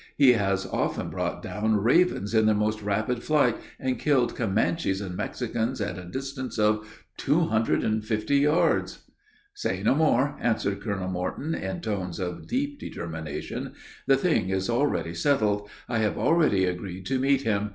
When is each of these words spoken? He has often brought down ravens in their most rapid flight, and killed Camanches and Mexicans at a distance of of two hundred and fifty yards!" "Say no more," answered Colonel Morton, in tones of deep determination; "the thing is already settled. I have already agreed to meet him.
He 0.17 0.33
has 0.33 0.65
often 0.65 1.11
brought 1.11 1.43
down 1.43 1.75
ravens 1.75 2.33
in 2.33 2.47
their 2.47 2.55
most 2.55 2.81
rapid 2.81 3.21
flight, 3.21 3.55
and 3.79 3.99
killed 3.99 4.35
Camanches 4.35 4.99
and 4.99 5.15
Mexicans 5.15 5.79
at 5.79 5.99
a 5.99 6.05
distance 6.09 6.57
of 6.57 6.77
of 6.77 7.05
two 7.17 7.41
hundred 7.41 7.83
and 7.83 8.03
fifty 8.03 8.37
yards!" 8.39 9.03
"Say 9.53 9.83
no 9.83 9.93
more," 9.93 10.39
answered 10.41 10.81
Colonel 10.81 11.07
Morton, 11.07 11.53
in 11.53 11.81
tones 11.81 12.19
of 12.19 12.47
deep 12.47 12.79
determination; 12.79 13.73
"the 14.07 14.17
thing 14.17 14.49
is 14.49 14.71
already 14.71 15.13
settled. 15.13 15.69
I 15.87 15.99
have 15.99 16.17
already 16.17 16.65
agreed 16.65 17.05
to 17.05 17.19
meet 17.19 17.43
him. 17.43 17.69